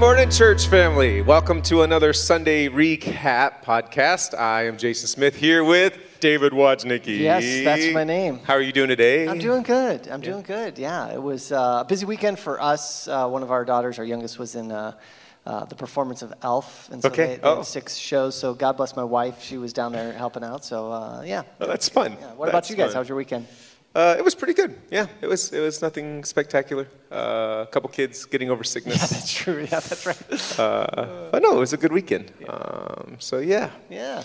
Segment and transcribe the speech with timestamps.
[0.00, 1.20] morning, church family.
[1.20, 4.32] Welcome to another Sunday recap podcast.
[4.36, 7.18] I am Jason Smith here with David Wojnicki.
[7.18, 8.38] Yes, that's my name.
[8.44, 9.28] How are you doing today?
[9.28, 10.08] I'm doing good.
[10.08, 10.78] I'm doing good.
[10.78, 13.08] Yeah, it was uh, a busy weekend for us.
[13.08, 14.96] Uh, one of our daughters, our youngest, was in uh,
[15.44, 17.26] uh, the performance of Elf, and so Okay.
[17.26, 17.62] they, they Oh.
[17.62, 18.34] six shows.
[18.34, 20.64] So God bless my wife; she was down there helping out.
[20.64, 21.42] So uh, yeah.
[21.60, 22.16] Oh, that's fun.
[22.18, 22.32] yeah.
[22.32, 22.86] What about you guys?
[22.88, 22.94] fun.
[22.94, 23.46] How was your weekend?
[23.94, 24.76] Uh, it was pretty good.
[24.90, 25.52] Yeah, it was.
[25.52, 26.86] It was nothing spectacular.
[27.10, 29.00] Uh, a couple kids getting over sickness.
[29.00, 29.60] Yeah, That's true.
[29.62, 30.60] Yeah, that's right.
[30.60, 32.30] uh, but no, it was a good weekend.
[32.48, 33.70] Um, so yeah.
[33.90, 34.22] yeah,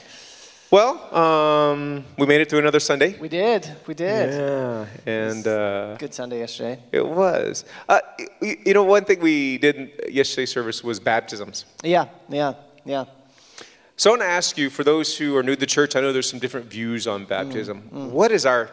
[0.70, 3.18] Well, um, we made it through another Sunday.
[3.20, 3.68] we did.
[3.88, 4.34] We did.
[4.34, 6.80] Yeah, and uh, Good Sunday yesterday.
[6.92, 7.66] it was.
[7.90, 8.02] Uh,
[8.42, 11.66] you know, one thing we did yesterday's service was baptisms.
[11.84, 12.54] Yeah, yeah,
[12.86, 13.06] yeah.
[13.98, 16.02] So I want to ask you, for those who are new to the church, I
[16.02, 18.12] know there's some different views on baptism.
[18.12, 18.70] What is our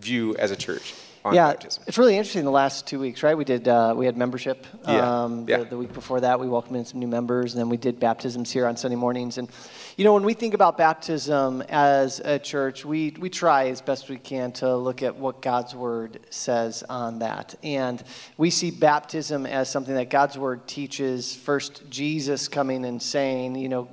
[0.00, 1.84] view as a church on yeah, baptism?
[1.86, 2.44] it's really interesting.
[2.44, 3.36] The last two weeks, right?
[3.36, 4.66] We did uh, we had membership.
[4.86, 5.58] Yeah, Um, yeah.
[5.58, 8.00] The, the week before that, we welcomed in some new members, and then we did
[8.00, 9.38] baptisms here on Sunday mornings.
[9.38, 9.48] And
[9.96, 14.08] you know, when we think about baptism as a church, we we try as best
[14.08, 18.02] we can to look at what God's word says on that, and
[18.36, 21.34] we see baptism as something that God's word teaches.
[21.34, 23.88] First, Jesus coming and saying, you know.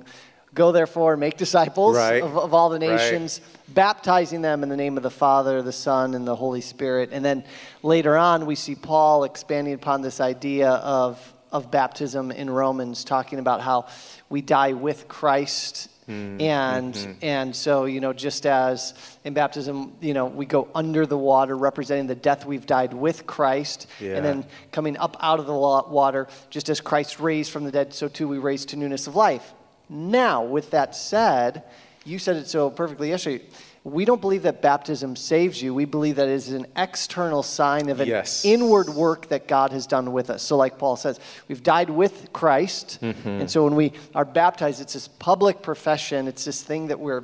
[0.56, 2.22] Go therefore and make disciples Right.
[2.22, 2.96] of, of all the Right.
[2.96, 7.10] nations, baptizing them in the name of the Father, the Son, and the Holy Spirit.
[7.12, 7.44] And then
[7.82, 11.20] later on, we see Paul expanding upon this idea of,
[11.52, 13.86] of baptism in Romans, talking about how
[14.30, 15.90] we die with Christ.
[16.06, 16.40] Hmm.
[16.40, 17.12] And mm-hmm.
[17.20, 21.56] and so you know just as in baptism you know we go under the water
[21.56, 24.14] representing the death we've died with Christ Yeah.
[24.14, 27.92] and then coming up out of the water just as Christ raised from the dead
[27.92, 29.52] so too we raise to newness of life.
[29.88, 31.62] Now with that said,
[32.04, 33.44] you said it so perfectly yesterday.
[33.84, 35.72] We don't believe that baptism saves you.
[35.72, 38.44] We believe that it is an external sign of an Yes.
[38.44, 40.42] inward work that God has done with us.
[40.42, 42.98] So, like Paul says, we've died with Christ.
[43.00, 43.28] Mm-hmm.
[43.28, 47.22] And so, when we are baptized, it's this public profession, it's this thing that we're,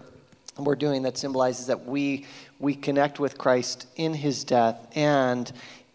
[0.57, 2.27] we're doing that symbolizes that we,
[2.61, 5.51] we connect with Christ in his death, and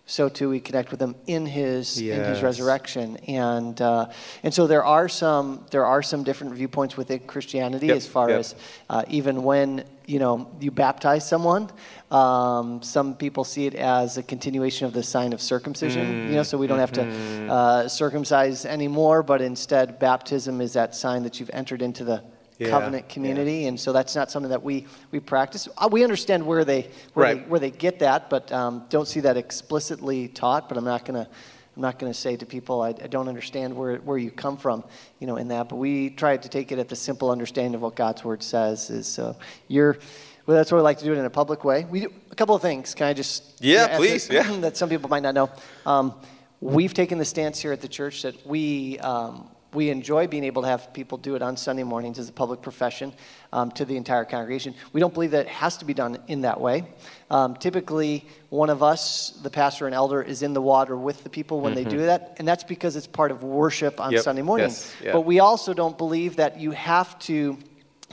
[0.07, 3.18] so too we connect with him in his, in his resurrection.
[3.28, 4.07] And, uh,
[4.41, 8.29] and so, there are, some, there are some different viewpoints within Christianity Yep, as far
[8.29, 8.40] yep.
[8.40, 8.56] as
[8.90, 11.69] uh, even when you know you baptize someone
[12.12, 16.44] um, some people see it as a continuation of the sign of circumcision you know
[16.44, 17.51] so we don't have to Mm-hmm.
[17.51, 22.24] uh, circumcise anymore but instead baptism is that sign that you've entered into the
[22.59, 26.44] Yeah, covenant community and so that's not something that we we practice uh, we understand
[26.44, 27.44] where they where, Right.
[27.44, 31.06] they, where they get that but um, don't see that explicitly taught but i'm not
[31.06, 31.29] going to
[31.78, 34.57] I'm not going to say to people, I, I don't understand where, where you come
[34.57, 34.84] from,
[35.19, 35.69] you know, in that.
[35.69, 38.89] But we try to take it at the simple understanding of what God's word says.
[38.89, 39.38] Is so
[39.68, 40.00] you're,
[40.47, 41.85] well, that's what we like to do it in a public way.
[41.85, 42.95] We do a couple of things.
[42.95, 43.63] Can I just?
[43.63, 44.51] Yeah, add please, yeah.
[44.62, 45.51] that some people might not know.
[45.85, 46.16] Um,
[46.62, 48.97] we've taken the stance here at the church that we.
[48.97, 52.31] Um, we enjoy being able to have people do it on Sunday mornings as a
[52.31, 53.13] public profession
[53.53, 54.73] um, to the entire congregation.
[54.91, 56.83] We don't believe that it has to be done in that way.
[57.29, 61.29] Um, typically, one of us, the pastor and elder, is in the water with the
[61.29, 64.15] people when they do that, and that's because it's part of worship on Mm-hmm.
[64.15, 64.67] Yep, Sunday morning.
[64.69, 65.11] yes, yeah.
[65.11, 67.57] But we also don't believe that you have to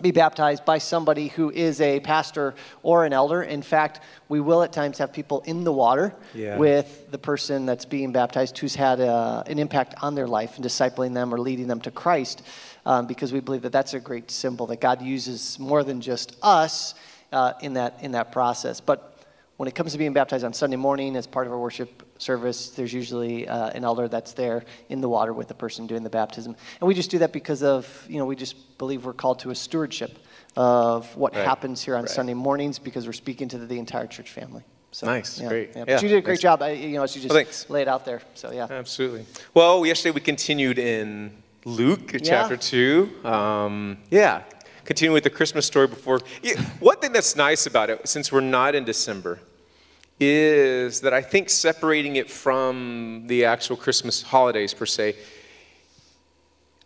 [0.03, 3.43] be baptized by somebody who is a pastor or an elder.
[3.43, 6.59] In fact, we will at times have people in the water Yeah.
[6.59, 10.65] with the person that's being baptized who's had a, an impact on their life and
[10.65, 12.43] discipling them or leading them to Christ
[12.85, 16.37] um, because we believe that that's a great symbol that God uses more than just
[16.43, 16.95] us
[17.33, 18.81] uh, in, that, in that process.
[18.81, 19.14] But
[19.57, 22.71] when it comes to being baptized on Sunday morning as part of our worship service,
[22.71, 26.11] there's usually uh, an elder that's there in the water with the person doing the
[26.11, 26.57] baptism.
[26.81, 29.51] And we just do that because of, you know, we just believe we're called to
[29.51, 30.19] a stewardship
[30.57, 32.11] of what Right, happens here on right.
[32.11, 34.63] Sunday mornings because we're speaking to the, the entire church family.
[34.91, 35.71] So, Nice, yeah, great.
[35.75, 35.85] Yeah.
[35.89, 36.43] Yeah, you did a great thanks.
[36.43, 36.63] job.
[36.63, 37.69] I, you know, as you just thanks.
[37.69, 38.23] lay it out there.
[38.35, 38.69] So yeah.
[38.71, 39.27] Absolutely.
[39.53, 41.33] Well, yesterday we continued in
[41.65, 43.25] Luke chapter 2.
[43.27, 44.43] Um, yeah,
[44.85, 46.21] continuing with the Christmas story before.
[46.43, 49.41] Yeah, one thing that's nice about it, since we're not in December,
[50.21, 55.17] is that I think separating it from the actual Christmas holidays per se,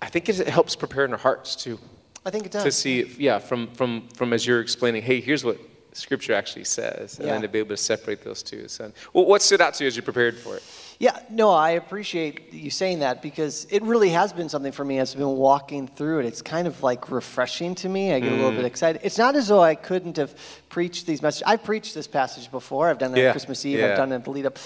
[0.01, 1.79] I think it helps prepare in our hearts too.
[2.25, 2.65] I think it does.
[2.65, 5.59] To see, it, yeah, from, from, from as you're explaining, hey, here's what
[5.93, 7.33] Scripture actually says, and Yeah.
[7.35, 8.69] then to be able to separate those two.
[8.69, 10.63] So, well, what stood out to you as you prepared for it?
[11.01, 14.99] Yeah, no, I appreciate you saying that because it really has been something for me
[14.99, 16.27] as I've been walking through it.
[16.27, 18.13] It's kind of like refreshing to me.
[18.13, 18.57] I get a little Mm.
[18.57, 19.01] bit excited.
[19.05, 20.35] It's not as though I couldn't have
[20.69, 21.45] preached these messages.
[21.47, 22.89] I've preached this passage before.
[22.91, 23.79] I've done it Yeah, on Christmas Eve.
[23.79, 23.91] yeah.
[23.93, 24.59] I've done it at the lead up.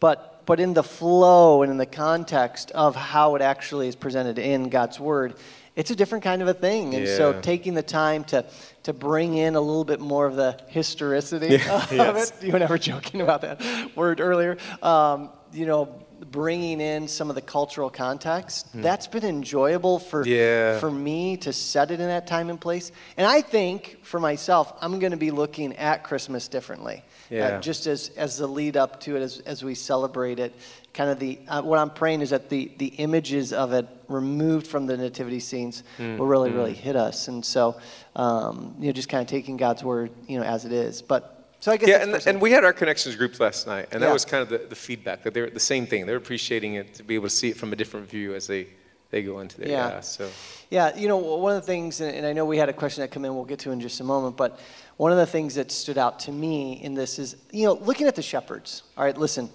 [0.00, 4.38] But but in the flow and in the context of how it actually is presented
[4.38, 5.34] in God's Word,
[5.74, 6.94] it's a different kind of a thing.
[6.94, 8.44] And so taking the time to
[8.84, 12.30] to bring in a little bit more of the historicity Yeah, of yes.
[12.40, 12.46] it.
[12.46, 13.60] You and I were joking about that
[13.96, 14.56] word earlier.
[14.82, 15.88] Um, you know,
[16.30, 20.28] bringing in some of the cultural context, that's been enjoyable for Hmm.
[20.30, 20.78] Yeah.
[20.80, 22.92] for me to set it in that time and place.
[23.16, 27.02] And I think for myself, I'm going to be looking at Christmas differently.
[27.30, 27.60] Uh, Yeah.
[27.60, 30.52] just as as the lead up to it, as as we celebrate it,
[30.94, 34.66] kind of the uh, what I'm praying is that the the images of it removed
[34.66, 36.18] from the nativity scenes Hmm.
[36.18, 37.28] will really really hit us.
[37.28, 37.76] And so,
[38.14, 41.02] um, you know, just kind of taking God's word, you know, as it is.
[41.02, 44.02] But so I guess Yeah, and, and we had our connections groups last night, and
[44.02, 44.12] that Yeah.
[44.12, 46.06] was kind of the, the feedback that they're the same thing.
[46.06, 48.68] They're appreciating it to be able to see it from a different view as they,
[49.10, 49.88] they go into their Yeah.
[49.88, 50.00] yeah.
[50.00, 50.28] So
[50.70, 53.02] Yeah, you know, one of the things, and and I know we had a question
[53.02, 54.58] that come in, we'll get to in just a moment, but
[54.96, 58.06] one of the things that stood out to me in this is, you know, looking
[58.06, 58.82] at the shepherds.
[58.96, 59.48] All right, listen,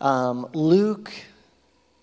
[0.00, 1.12] um, Luke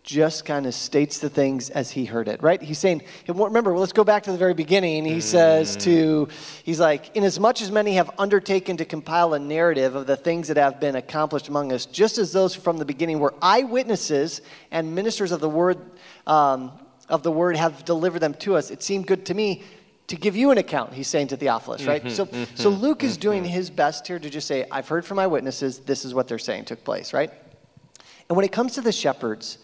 [0.09, 2.59] just kind of states the things as he heard it, right?
[2.59, 5.05] He's saying, remember, let's go back to the very beginning.
[5.05, 6.27] He says to,
[6.63, 10.57] he's like, inasmuch as many have undertaken to compile a narrative of the things that
[10.57, 14.41] have been accomplished among us, just as those from the beginning were eyewitnesses
[14.71, 15.77] and ministers of the word,
[16.25, 16.71] um,
[17.07, 19.63] of the word have delivered them to us, it seemed good to me
[20.07, 22.03] to give you an account, he's saying to Theophilus, right?
[22.03, 23.21] Mm-hmm, so, mm-hmm, so Luke is mm-hmm.
[23.21, 26.39] doing his best here to just say, I've heard from eyewitnesses, this is what they're
[26.39, 27.31] saying took place, right?
[28.27, 29.59] And when it comes to the shepherds,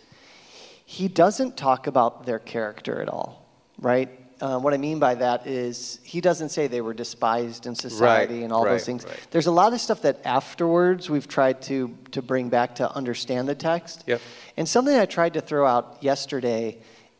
[0.86, 3.46] he doesn't talk about their character at all,
[3.80, 4.10] right?
[4.42, 8.36] Uh, what I mean by that is he doesn't say they were despised in society
[8.36, 9.06] Right, and all right, those things.
[9.06, 9.28] right.
[9.32, 13.48] There's a lot of stuff that afterwards we've tried to to bring back to understand
[13.48, 14.04] the text.
[14.08, 14.22] Yep.
[14.58, 16.78] And something I tried to throw out yesterday,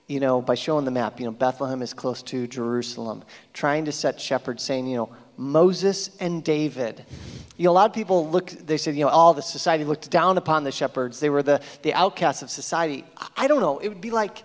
[0.08, 3.24] you know, by showing the map, you know, Bethlehem is close to Jerusalem,
[3.54, 7.06] trying to set shepherds, saying, you know, Moses and David.
[7.58, 10.10] You know, a lot of people look, they said, you know, all the society looked
[10.10, 11.20] down upon the shepherds.
[11.20, 13.06] They were the, the outcasts of society.
[13.38, 13.80] I- don't know.
[13.80, 14.44] It would be like,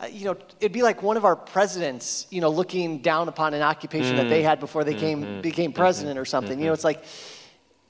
[0.00, 3.54] uh, you know, it'd be like one of our presidents, you know, looking down upon
[3.54, 4.44] an occupation that they mm.
[4.44, 5.00] had before they mm-hmm.
[5.00, 5.40] came, mm-hmm.
[5.40, 5.80] became mm-hmm.
[5.80, 6.60] president or something.
[6.60, 7.02] You know, it's like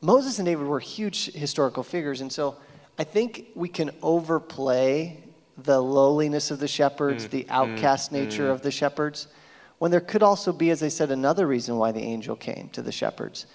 [0.01, 2.23] Moses and David were huge historical figures.
[2.23, 2.57] And so
[2.99, 5.23] I think we can overplay
[5.59, 7.31] the lowliness of the shepherds, mm.
[7.31, 7.51] the mm.
[7.51, 9.27] outcast nature of the shepherds,
[9.79, 12.83] when there could also be, as I said, another reason why the angel came to
[12.83, 13.47] the shepherds.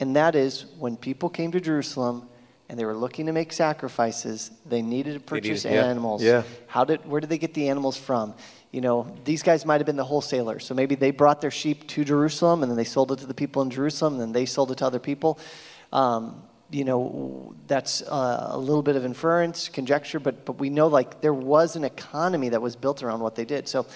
[0.00, 2.28] And that is when people came to Jerusalem
[2.68, 6.22] and they were looking to make sacrifices, they needed to purchase needed- yeah, animals.
[6.22, 6.42] yeah.
[6.66, 8.34] How did, where did they get the animals from?
[8.72, 10.64] You know, these guys might have been the wholesalers.
[10.64, 13.34] So maybe they brought their sheep to Jerusalem and then they sold it to the
[13.34, 15.38] people in Jerusalem and then they sold it to other people.
[15.92, 20.88] Um, you know, that's uh, a little bit of inference, conjecture, but, but we know
[20.88, 23.68] like there was an economy that was built around what they did.
[23.68, 23.86] So,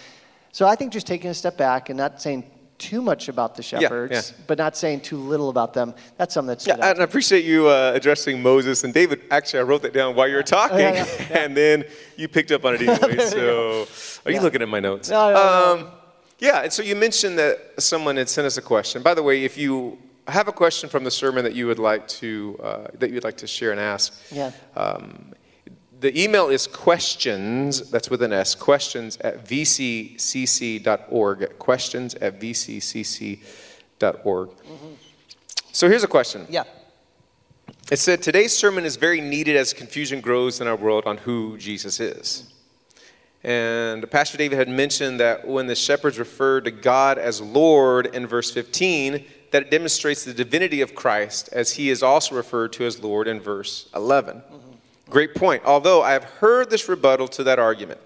[0.53, 2.45] so I think just taking a step back and not saying
[2.79, 3.81] too much about the yeah.
[3.81, 7.45] shepherds, but not saying too little about them, that's something that's Yeah, and I appreciate
[7.45, 9.21] you uh, addressing Moses and David.
[9.31, 11.85] Actually, I wrote that down while you were talking, yeah, yeah, and then
[12.17, 13.19] you picked up on it anyway.
[13.27, 13.87] So,
[14.25, 14.43] are you Yeah.
[14.43, 15.11] looking at my notes?
[15.11, 15.73] No, no, no.
[15.87, 15.91] Um,
[16.39, 19.03] yeah, and so you mentioned that someone had sent us a question.
[19.03, 22.09] By the way, if you have a question from the sermon that you would like
[22.09, 24.53] to uh, that you'd like to share and ask, Yeah.
[24.75, 25.33] um,
[26.01, 30.79] the email is questions, that's with an S, questions at vccc.org.
[31.59, 33.41] Questions at vccc.org.
[34.49, 34.95] Mm-hmm.
[35.73, 36.47] So here's a question.
[36.49, 36.65] Yeah.
[37.91, 41.59] It said, Today's sermon is very needed as confusion grows in our world on who
[41.59, 42.53] Jesus is.
[43.43, 48.27] And Pastor David had mentioned that when the shepherds referred to God as Lord in
[48.27, 52.85] verse 15, that it demonstrates the divinity of Christ as he is also referred to
[52.85, 54.37] as Lord in verse 11.
[54.37, 54.70] Mm-hmm.
[55.11, 55.63] Great point.
[55.65, 58.01] Although I have heard this rebuttal to that argument,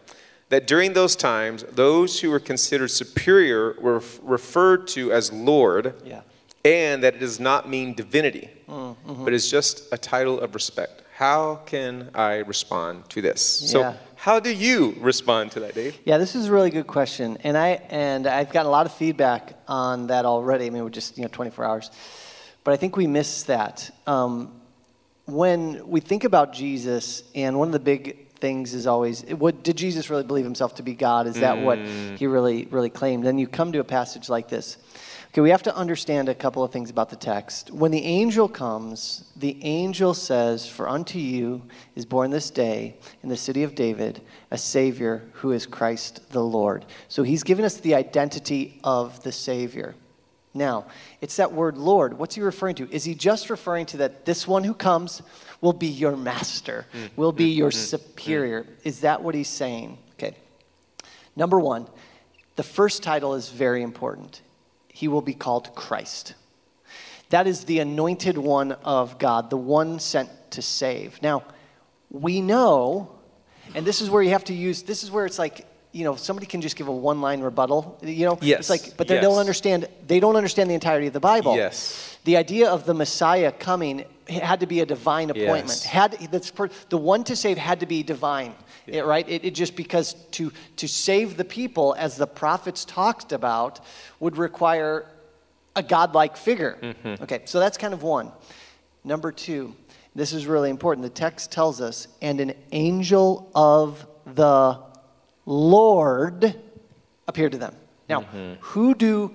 [0.49, 6.21] that during those times, those who were considered superior were referred to as Lord Yeah.
[6.65, 9.25] and that it does not mean divinity, Mm-hmm.
[9.25, 11.03] but is just a title of respect.
[11.17, 13.41] How can I respond to this?
[13.43, 13.95] So, Yeah.
[14.17, 15.99] how do you respond to that, Dave?
[16.05, 18.93] Yeah, this is a really good question, and I and I've gotten a lot of
[18.93, 20.67] feedback on that already.
[20.67, 21.91] I mean, we're just you know 24 hours,
[22.65, 24.51] but I think we miss that um,
[25.27, 27.23] when we think about Jesus.
[27.35, 30.83] And one of the big things is always, what did Jesus really believe himself to
[30.83, 31.27] be God?
[31.27, 32.19] Is that what mm.
[32.19, 33.25] he really really claimed?
[33.25, 34.77] Then you come to a passage like this.
[35.35, 37.73] Okay, we have to understand a couple of things about the text.
[37.73, 41.63] When the angel comes, the angel says, For unto you
[41.97, 44.21] is born this day in the city of David
[44.53, 46.85] a Savior who is Christ the Lord.
[47.09, 49.97] So he's given us the identity of the Savior.
[50.55, 50.87] Now,
[51.21, 52.17] it's that word Lord.
[52.17, 52.89] What's he referring to?
[52.91, 55.21] Is he just referring to that this one who comes
[55.61, 57.11] will be your master, mm.
[57.17, 58.65] will be mm, your mm, superior?
[58.85, 59.99] Is that what he's saying?
[60.13, 60.37] Okay.
[61.35, 61.89] Number one,
[62.55, 64.43] the first title is very important.
[64.89, 66.35] He will be called Christ.
[67.31, 71.21] That is the anointed one of God, the one sent to save.
[71.21, 71.43] Now,
[72.11, 73.11] we know,
[73.75, 76.17] and this is where you have to use, this is where it's like, you know,
[76.17, 78.37] somebody can just give a one line rebuttal, you know?
[78.43, 79.23] Yes, It's like, but they yes.
[79.23, 81.55] don't understand, they don't understand the entirety of the Bible.
[81.55, 82.19] Yes.
[82.25, 85.69] The idea of the Messiah coming had to be a divine appointment.
[85.69, 85.85] Yes.
[85.85, 88.55] Had that's per, the one to save had to be divine,
[88.89, 89.27] It- right?
[89.29, 93.79] It, it just because to to save the people, as the prophets talked about,
[94.19, 95.07] would require
[95.77, 96.77] a godlike figure.
[96.83, 97.23] Mm-hmm.
[97.23, 98.33] Okay, so that's kind of one.
[99.05, 99.77] Number two,
[100.15, 101.05] this is really important.
[101.05, 104.79] The text tells us, and an angel of the
[105.47, 106.55] Lord
[107.27, 107.75] appeared to them.
[108.09, 108.23] Now,
[108.61, 109.35] who do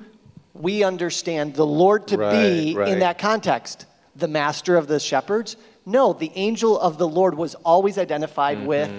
[0.54, 2.88] we understand the Lord to be Right, right.
[2.90, 3.86] in that context?
[4.16, 5.56] The master of the shepherds?
[5.86, 8.92] No, the angel of the Lord was always identified with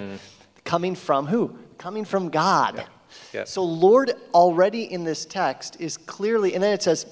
[0.65, 1.57] coming from who?
[1.77, 2.85] Coming from God.
[3.33, 3.43] Yeah.
[3.43, 7.05] So, Lord already in this text is clearly, and then it says,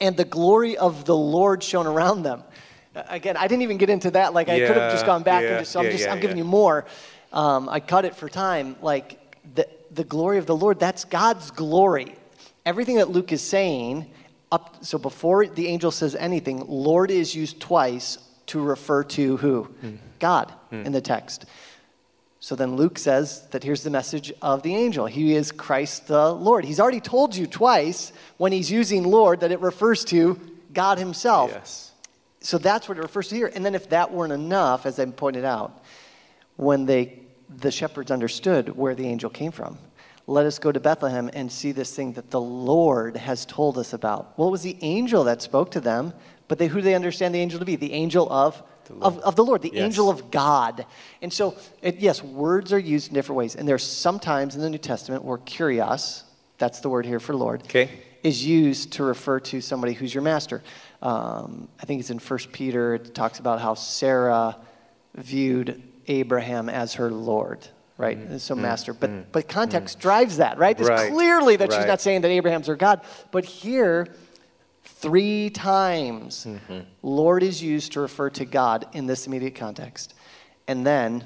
[0.00, 2.42] and the glory of the Lord shone around them.
[2.94, 4.34] Again, I didn't even get into that.
[4.34, 6.12] Like, I could have just gone back yeah, and just, so I'm, yeah, just, yeah,
[6.12, 6.44] I'm giving yeah.
[6.44, 6.84] you more.
[7.32, 8.76] Um, I cut it for time.
[8.82, 9.18] Like,
[9.54, 12.14] the, the glory of the Lord, that's God's glory.
[12.64, 14.10] Everything that Luke is saying,
[14.50, 19.64] up, so before the angel says anything, Lord is used twice to refer to who?
[19.64, 19.96] Hmm.
[20.18, 21.46] God in the text.
[22.38, 25.06] So then Luke says that here's the message of the angel.
[25.06, 26.64] He is Christ the Lord.
[26.64, 30.40] He's already told you twice when he's using Lord that it refers to
[30.72, 31.50] God himself.
[31.52, 31.92] Yes.
[32.40, 33.50] So that's what it refers to here.
[33.54, 35.84] And then if that weren't enough, as I pointed out,
[36.56, 37.20] when they
[37.58, 39.78] the shepherds understood where the angel came from.
[40.26, 43.92] Let us go to Bethlehem and see this thing that the Lord has told us
[43.92, 44.38] about.
[44.38, 46.12] Well, it was the angel that spoke to them,
[46.48, 47.76] but they, who do they understand the angel to be?
[47.76, 48.62] The angel of,
[49.00, 49.82] of, of the Lord, the Yes.
[49.84, 50.86] angel of God.
[51.22, 53.56] And so, it, yes, words are used in different ways.
[53.56, 56.22] And there's sometimes in the New Testament where kurios,
[56.58, 57.90] that's the word here for Lord, Okay.
[58.22, 60.62] is used to refer to somebody who's your master.
[61.00, 64.56] Um, I think it's in First Peter, it talks about how Sarah
[65.16, 67.66] viewed Abraham as her Lord,
[67.96, 68.18] right?
[68.18, 68.38] Mm-hmm.
[68.38, 68.62] So mm-hmm.
[68.62, 68.94] master.
[68.94, 69.30] But, mm-hmm.
[69.32, 70.78] but context drives that, right?
[70.78, 71.10] It's Right.
[71.10, 73.02] clearly that she's not saying that Abraham's her God.
[73.30, 74.08] But here,
[74.84, 76.46] three times,
[77.02, 80.14] Lord is used to refer to God in this immediate context.
[80.68, 81.24] And then,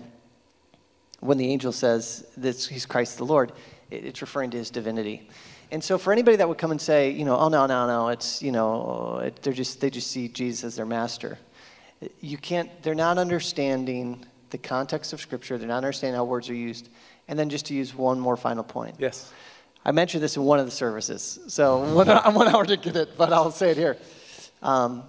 [1.21, 3.53] when the angel says that he's Christ the Lord,
[3.91, 5.29] it's referring to his divinity.
[5.71, 8.09] And so, for anybody that would come and say, you know, oh no, no, no,
[8.09, 11.39] it's you know, it, they're just they just see Jesus as their master.
[12.21, 12.71] You can't.
[12.83, 14.25] They're not understanding
[14.57, 15.59] the context of Scripture.
[15.59, 16.89] They're not understanding how words are used.
[17.29, 19.33] And then, just to use one more final point, Yes.
[19.85, 22.97] I mentioned this in one of the services, so one, I'm one hour to get
[22.97, 23.97] it, but I'll say it here.
[24.63, 25.03] Um,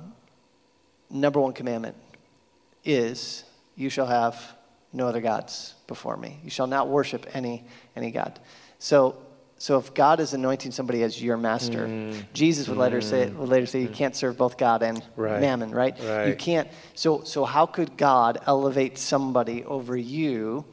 [1.10, 1.96] number one commandment
[2.84, 3.44] is,
[3.76, 4.36] "You shall have
[4.94, 6.40] no other gods before me.
[6.44, 7.64] You shall not worship any
[7.96, 8.40] any god."
[8.80, 9.16] So,
[9.60, 12.24] so if God is anointing somebody as your master, mm.
[12.34, 13.36] Jesus would later say mm.
[13.36, 15.42] would later say you can't serve both God and Right.
[15.42, 15.98] mammon, right?
[16.28, 16.68] You can't.
[16.94, 20.66] So, so how could God elevate somebody over you?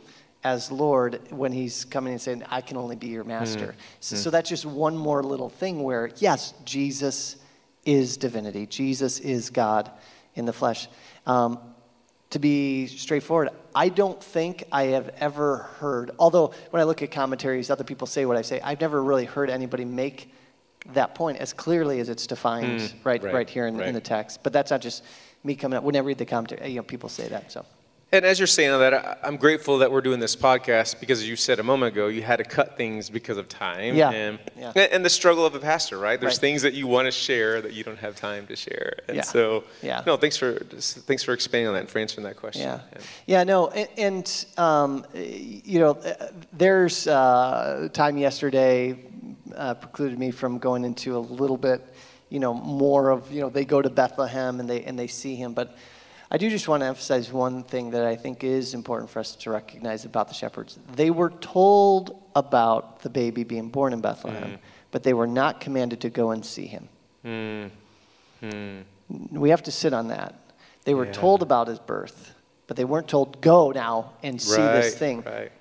[0.44, 3.68] as Lord when He's coming and saying, I can only be your master.
[3.68, 3.74] Mm.
[4.00, 7.36] So, so that's just one more little thing where, yes, Jesus
[7.86, 9.90] is divinity, Jesus is God
[10.34, 10.86] in the flesh.
[11.26, 11.58] Um,
[12.34, 17.12] to be straightforward, I don't think I have ever heard, although when I look at
[17.12, 20.34] commentaries, other people say what I say, I've never really heard anybody make
[20.94, 24.00] that point as clearly as it's defined mm, right, right, right, here in, in the
[24.00, 24.40] text.
[24.42, 25.04] But that's not just
[25.44, 25.84] me coming up.
[25.84, 27.52] When I read the commentary, you know, people say that.
[27.52, 27.64] So.
[28.14, 31.34] And as you're saying that, I'm grateful that we're doing this podcast because, as you
[31.34, 33.96] said a moment ago, you had to cut things because of time.
[33.96, 34.70] Yeah, And, yeah.
[34.76, 36.20] and the struggle of a pastor, right?
[36.20, 36.40] There's Right.
[36.40, 38.92] things that you want to share that you don't have time to share.
[39.08, 40.04] And Yeah, so, yeah.
[40.06, 40.52] no, thanks for
[41.08, 42.62] thanks for expanding on that and for answering that question.
[42.62, 48.96] Yeah, And- yeah, no, and, and um, you know, uh, there's uh, time yesterday
[49.56, 51.80] uh, precluded me from going into a little bit,
[52.28, 55.34] you know, more of you know they go to Bethlehem and they and they see
[55.34, 55.76] him, but
[56.34, 59.36] I do just want to emphasize one thing that I think is important for us
[59.36, 60.76] to recognize about the shepherds.
[60.96, 64.58] They were told about the baby being born in Bethlehem, mm.
[64.90, 66.88] but they were not commanded to go and see him.
[67.24, 67.70] Mm.
[68.42, 68.82] Mm.
[69.30, 70.34] We have to sit on that.
[70.82, 71.12] They were Yeah.
[71.12, 72.34] told about his birth,
[72.66, 75.22] but they weren't told, go now and see this thing.
[75.22, 75.52] Right.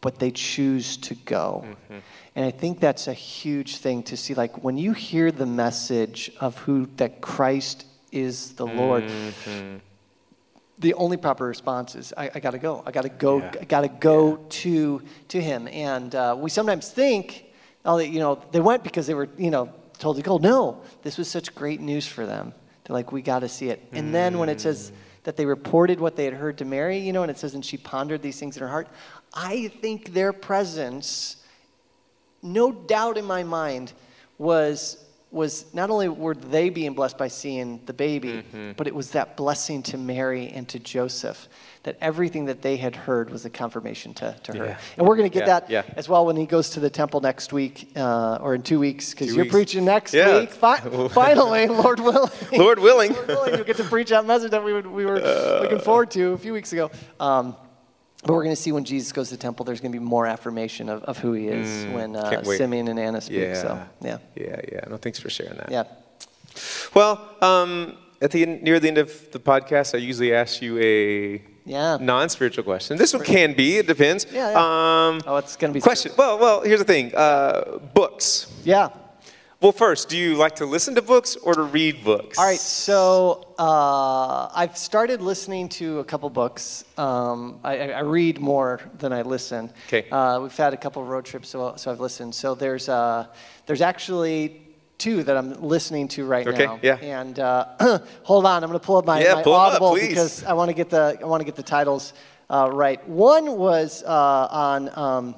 [0.00, 1.66] But they choose to go.
[1.66, 1.98] Mm-hmm.
[2.36, 4.32] And I think that's a huge thing to see.
[4.32, 9.76] Like when you hear the message of who that Christ is the Lord, Mm-hmm.
[10.78, 12.82] the only proper response is, I, I got to go.
[12.86, 13.38] I got to go.
[13.38, 13.52] Yeah.
[13.60, 15.68] I got to go to to Him.
[15.68, 17.44] And uh, we sometimes think,
[17.84, 19.68] oh, they- you know, they went because they were, you know,
[19.98, 20.38] told to go.
[20.38, 22.52] No, this was such great news for them.
[22.84, 23.82] They're like, we got to see it.
[23.92, 24.92] And then when it says
[25.24, 27.64] that they reported what they had heard to Mary, you know, and it says, and
[27.64, 28.88] she pondered these things in her heart.
[29.32, 31.36] I think their presence,
[32.42, 33.92] no doubt in my mind,
[34.36, 35.03] was
[35.34, 38.72] was not only were they being blessed by seeing the baby, Mm-hmm.
[38.76, 41.48] but it was that blessing to Mary and to Joseph.
[41.82, 44.64] That everything that they had heard was a confirmation to, to her.
[44.64, 44.78] Yeah.
[44.96, 45.82] And we're going to get Yeah, that yeah.
[45.96, 49.10] as well when he goes to the temple next week uh, or in two weeks,
[49.10, 49.52] because you're weeks.
[49.54, 50.50] preaching next week.
[50.50, 52.30] Fi- finally, Lord willing.
[52.52, 53.12] Lord willing.
[53.12, 55.60] Lord willing, you'll get to preach that message that we, would, we were Uh.
[55.62, 56.90] looking forward to a few weeks ago.
[57.20, 57.54] Um,
[58.24, 60.04] but we're going to see when Jesus goes to the temple, there's going to be
[60.04, 62.58] more affirmation of, of who he is when uh, Mm, can't wait.
[62.58, 63.38] Simeon and Anna speak.
[63.38, 63.54] Yeah.
[63.62, 64.18] So, yeah.
[64.34, 64.80] Yeah, yeah.
[64.90, 65.70] No, thanks for sharing that.
[65.70, 65.84] Yeah.
[66.94, 70.78] Well, um, at the end, near the end of the podcast, I usually ask you
[70.78, 71.98] a Yeah.
[72.00, 72.96] non-spiritual question.
[72.96, 73.78] This one can be.
[73.78, 74.26] It depends.
[74.32, 74.58] Yeah, yeah.
[75.08, 75.80] Um, Oh, it's going to be.
[75.80, 76.12] question.
[76.16, 76.60] Well, well.
[76.62, 77.14] Here's the thing.
[77.14, 78.46] Uh, books.
[78.64, 78.88] Yeah.
[79.64, 82.36] Well, first, do you like to listen to books or to read books?
[82.36, 86.84] All right, so uh, I've started listening to a couple books.
[86.98, 89.72] Um, I, I read more than I listen.
[89.88, 90.06] 'Kay.
[90.10, 92.34] Uh, we've had a couple road trips, so, so I've listened.
[92.34, 93.28] So there's uh,
[93.64, 94.60] there's actually
[94.98, 96.78] two that I'm listening to right Okay, now.
[96.82, 96.96] yeah.
[96.96, 100.08] And uh, hold on, I'm going to pull up my, Yeah, my up, Audible please.
[100.08, 102.12] because I want to get the I want to get the titles
[102.50, 103.00] uh, right.
[103.08, 105.34] One was uh, on um,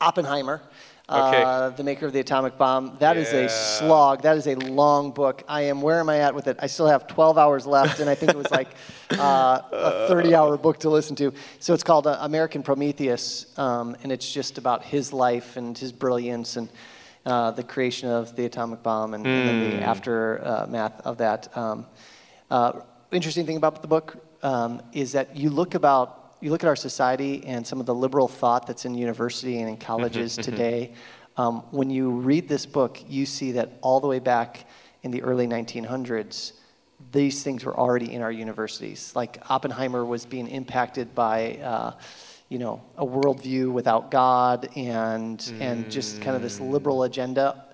[0.00, 0.62] Oppenheimer.
[1.10, 1.42] Okay.
[1.42, 2.96] Uh, the maker of the atomic bomb.
[2.98, 3.40] That is Yeah.
[3.40, 4.22] a slog.
[4.22, 5.42] That is a long book.
[5.48, 5.80] I am.
[5.80, 6.58] Where am I at with it?
[6.60, 8.68] I still have 12 hours left, and I think it was like
[9.18, 11.32] uh, a 30-hour book to listen to.
[11.60, 15.92] So it's called uh, American Prometheus, um, and it's just about his life and his
[15.92, 16.68] brilliance and
[17.24, 21.56] uh, the creation of the atomic bomb and, and then the aftermath of that.
[21.56, 21.86] Um,
[22.50, 22.80] uh,
[23.12, 26.76] interesting thing about the book um, is that you look about you look at our
[26.76, 30.92] society and some of the liberal thought that's in university and in colleges today.
[31.36, 34.66] Um, when you read this book, you see that all the way back
[35.02, 36.52] in the early 1900s,
[37.12, 39.12] these things were already in our universities.
[39.14, 41.92] Like Oppenheimer was being impacted by, uh,
[42.48, 47.66] you know, a worldview without God and and just kind of this liberal agenda.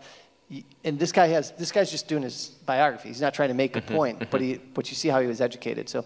[0.85, 3.09] And this guy has this guy's just doing his biography.
[3.09, 5.41] He's not trying to make a point, but he but you see how he was
[5.41, 5.89] educated.
[5.89, 6.05] So.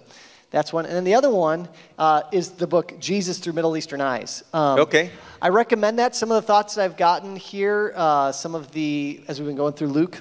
[0.50, 0.86] That's one.
[0.86, 4.42] And then the other one uh, is the book Jesus Through Middle Eastern Eyes.
[4.52, 5.10] Um, Okay.
[5.40, 6.16] I recommend that.
[6.16, 9.56] Some of the thoughts that I've gotten here, uh, some of the, as we've been
[9.56, 10.20] going through Luke,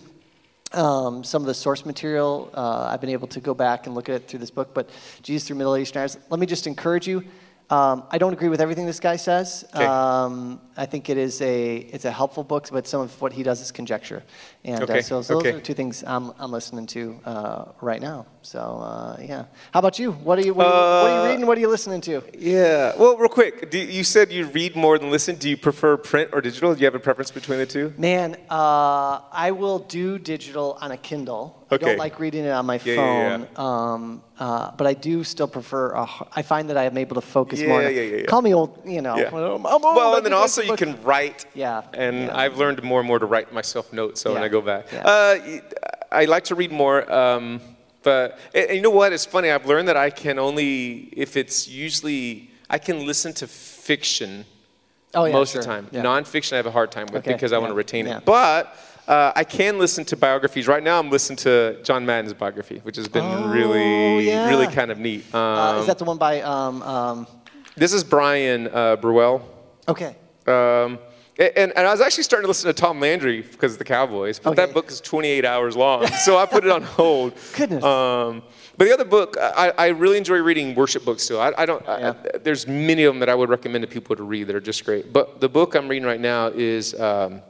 [0.73, 4.09] um, some of the source material, uh, I've been able to go back and look
[4.09, 4.73] at it through this book.
[4.73, 4.89] But
[5.23, 7.23] Jesus Through Middle Eastern Eyes, let me just encourage you.
[7.69, 9.65] Um, I don't agree with everything this guy says.
[9.75, 9.83] Okay.
[9.83, 13.43] Um, I think it is a it's a helpful book, but some of what he
[13.43, 14.23] does is conjecture.
[14.67, 15.51] And Okay, uh, so, so okay.
[15.51, 18.25] those are two things I'm, I'm listening to uh, right now.
[18.41, 19.45] So uh, yeah.
[19.71, 20.11] How about you?
[20.11, 21.47] What are you what are you, what are you Uh, reading?
[21.47, 22.21] What are you listening to?
[22.37, 22.93] Yeah.
[22.99, 25.35] Well, real quick, do, you said you read more than listen.
[25.37, 26.73] Do you prefer print or digital?
[26.73, 27.93] Do you have a preference between the two?
[27.97, 31.53] Man, uh, I will do digital on a Kindle.
[31.69, 33.47] I don't like reading it on my Yeah, yeah, phone, yeah.
[33.65, 35.91] Um, uh, but I do still prefer.
[35.91, 36.07] A,
[36.39, 37.81] I find that I am able to focus Yeah, more.
[37.81, 38.23] yeah, yeah, yeah.
[38.25, 39.17] Call me old, you know.
[39.17, 39.27] Yeah.
[39.35, 41.45] I'm old, Well, and then also you can write.
[41.53, 42.37] Yeah, And yeah.
[42.41, 44.21] I've learned more and more to write myself notes.
[44.21, 45.05] So when Yeah, I go back, yeah.
[45.05, 45.59] uh,
[46.11, 47.09] I like to read more.
[47.11, 47.61] Um,
[48.03, 49.11] but you know what?
[49.13, 49.49] It's funny.
[49.51, 54.45] I've learned that I can only if it's usually I can listen to fiction
[55.13, 55.61] Oh, yeah, most sure.
[55.61, 55.87] of the time.
[55.91, 56.03] Yeah.
[56.03, 58.23] Nonfiction I have a hard time with Okay, because I want to retain it.
[58.25, 58.75] But
[59.07, 60.67] uh, I can listen to biographies.
[60.67, 64.49] Right now, I'm listening to John Madden's biography, which has been Oh, really, yeah.
[64.49, 65.23] really kind of neat.
[65.33, 65.41] Um,
[65.77, 66.41] Uh, is that the one by?
[66.41, 67.27] Um, um,
[67.75, 69.41] this is Bryan uh, Burwell.
[69.87, 70.15] okay.
[70.45, 70.99] Um,
[71.39, 74.39] and, and I was actually starting to listen to Tom Landry because of the Cowboys,
[74.39, 74.65] but Okay.
[74.65, 77.33] that book is 28 hours long, so I put it on hold.
[77.55, 77.83] Goodness.
[77.83, 78.43] Um,
[78.77, 81.37] but the other book, I, I really enjoy reading worship books too.
[81.39, 81.83] I, I don't.
[81.85, 82.13] Yeah.
[82.33, 84.61] I, there's many of them that I would recommend to people to read that are
[84.61, 85.11] just great.
[85.11, 87.41] But the book I'm reading right now is um,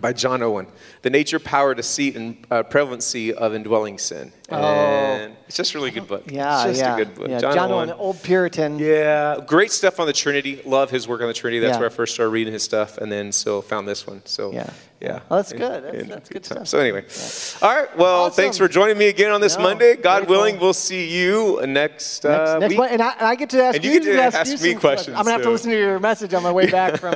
[0.00, 0.66] by John Owen,
[1.02, 5.90] "The Nature, Power, Deceit, and uh, Prevalency of Indwelling Sin." And it's just a really
[5.90, 6.24] good book.
[6.28, 6.32] Oh.
[6.32, 6.94] Yeah, it's just yeah.
[6.94, 7.28] a good book.
[7.28, 7.40] Yeah.
[7.40, 8.78] John, Owen, old Puritan.
[8.78, 10.60] Yeah, great stuff on the Trinity.
[10.64, 11.60] Love his work on the Trinity.
[11.60, 11.80] That's Yeah.
[11.80, 14.20] where I first started reading his stuff, and then so found this one.
[14.24, 14.68] So Yeah.
[15.00, 15.20] yeah.
[15.28, 15.84] Well, that's And- good.
[15.84, 16.56] That's- that's good time.
[16.64, 16.68] stuff.
[16.68, 17.04] So anyway,
[17.62, 17.96] all right.
[17.96, 18.42] Well, Awesome.
[18.42, 19.96] thanks for joining me again on this No, Monday.
[19.96, 20.36] God cool.
[20.36, 22.78] willing, we'll see you next, Next, uh, next week.
[22.78, 24.58] one, and I, and I get to ask And you you, get to ask you
[24.58, 26.98] me some questions, I'm gonna have to listen to your message on my way back
[26.98, 27.14] from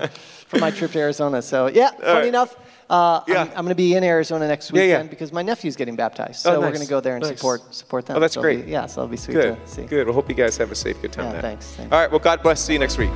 [0.49, 1.43] from my trip to Arizona.
[1.43, 2.25] So yeah, funny right.
[2.27, 2.55] enough,
[2.91, 3.43] uh, Yeah.
[3.43, 5.03] I'm, I'm going to be in Arizona next weekend yeah.
[5.11, 6.47] because my nephew's getting baptized.
[6.47, 7.37] Oh, So we're going to go there and Nice.
[7.37, 8.17] support support them.
[8.17, 8.67] Oh, that's So great.
[8.67, 9.65] be- yeah, so it'll be sweet Good.
[9.65, 9.85] to see.
[9.85, 10.07] Good.
[10.07, 11.27] Well, hope you guys have a safe, good time.
[11.27, 11.43] Yeah, there.
[11.43, 11.93] thanks, thanks.
[11.93, 12.11] All right.
[12.11, 12.61] Well, God bless.
[12.61, 13.11] See you next week.